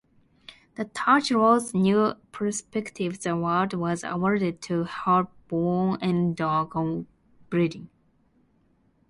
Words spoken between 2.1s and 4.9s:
Perspectives Award was awarded to